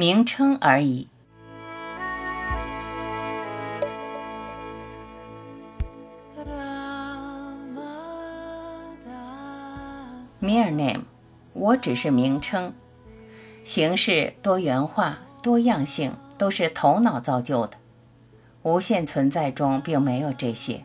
[0.00, 1.08] 名称而已。
[10.40, 11.02] Mere name，
[11.52, 12.72] 我只是名称，
[13.62, 17.76] 形式多元化、多样性都是头脑造就的。
[18.62, 20.82] 无限存在中并没有这些，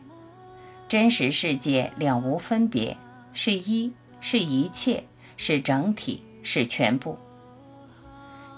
[0.90, 2.98] 真实世界两无分别，
[3.32, 5.04] 是一，是一切，
[5.38, 7.16] 是整体，是全部。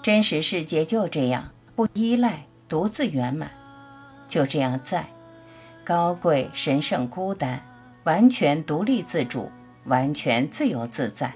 [0.09, 3.51] 真实世界就这样，不依赖，独自圆满，
[4.27, 5.05] 就这样在，
[5.83, 7.61] 高贵、神圣、孤单，
[8.05, 9.51] 完全独立自主。
[9.85, 11.33] 完全自由自在。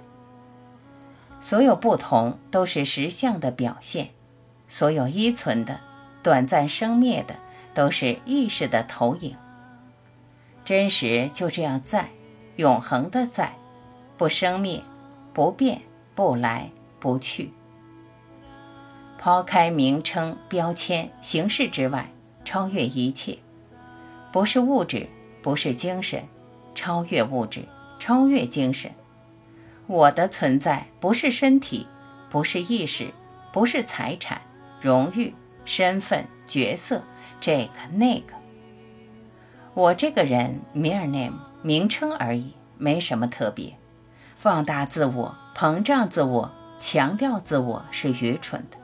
[1.40, 4.10] 所有不同都是实相的表现，
[4.68, 5.80] 所有依存的、
[6.24, 7.36] 短暂生灭的，
[7.76, 9.36] 都是意识的投影。
[10.66, 12.10] 真实就这样在，
[12.56, 13.54] 永恒的在，
[14.18, 14.82] 不生灭，
[15.32, 15.80] 不变，
[16.16, 17.54] 不来不去。
[19.24, 22.12] 抛开名称、标签、形式之外，
[22.44, 23.40] 超越一切，
[24.34, 25.08] 不是物质，
[25.42, 26.22] 不是精神，
[26.76, 27.64] 超越物质。
[27.98, 28.92] 超越精神，
[29.88, 31.88] 我的存在不是身体，
[32.30, 33.14] 不是意识，
[33.54, 34.42] 不是财产、
[34.82, 35.34] 荣誉、
[35.64, 37.02] 身份、角色，
[37.40, 38.34] 这个那个。
[39.74, 43.74] 我这个人，mere name，名称而已，没什么特别。
[44.36, 48.83] 放大自我，膨胀自我，强调自我是愚蠢的。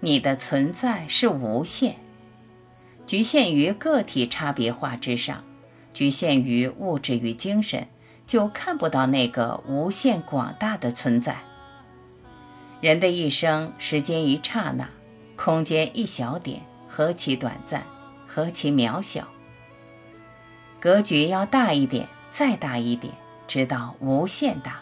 [0.00, 1.96] 你的存在是无限，
[3.06, 5.44] 局限于个体差别化之上，
[5.94, 7.86] 局限于物质与精神。
[8.26, 11.38] 就看不到那个无限广大的存在。
[12.80, 14.88] 人的一生，时间一刹那，
[15.34, 17.82] 空间一小点，何其短暂，
[18.28, 19.26] 何其渺小。
[20.78, 23.12] 格局要大一点，再大一点，
[23.48, 24.80] 直到无限大。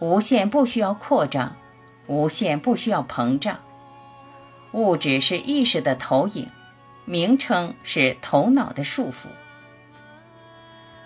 [0.00, 1.56] 无限不需要扩张，
[2.08, 3.58] 无限不需要膨胀。
[4.72, 6.48] 物质是意识的投影，
[7.04, 9.28] 名称是头脑的束缚。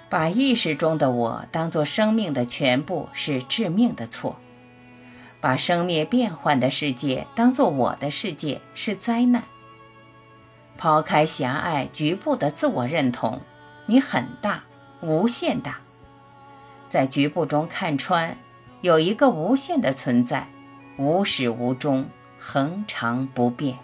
[0.08, 4.36] 把意识中的我当作生命的全部是致命的错，
[5.40, 9.44] 把生灭变幻的世界当作我的世界是灾难。
[10.76, 13.40] 抛开狭隘局部的自我认同，
[13.86, 14.64] 你很大，
[15.00, 15.78] 无限大，
[16.88, 18.36] 在局部中看穿，
[18.80, 20.48] 有一个无限的存在，
[20.98, 22.06] 无始无终，
[22.44, 23.78] 恒常不变。